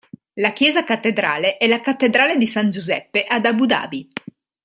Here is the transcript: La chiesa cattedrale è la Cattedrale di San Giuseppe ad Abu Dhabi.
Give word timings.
La 0.33 0.51
chiesa 0.51 0.83
cattedrale 0.83 1.57
è 1.57 1.67
la 1.67 1.79
Cattedrale 1.79 2.35
di 2.39 2.47
San 2.47 2.71
Giuseppe 2.71 3.23
ad 3.23 3.45
Abu 3.45 3.67
Dhabi. 3.67 4.07